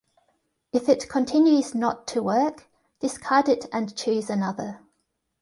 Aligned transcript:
If 0.73 0.89
it 0.89 1.09
continues 1.09 1.75
not 1.75 2.07
to 2.07 2.23
work, 2.23 2.67
discard 3.01 3.47
it 3.47 3.67
and 3.71 3.95
choose 3.95 4.31
another. 4.31 4.79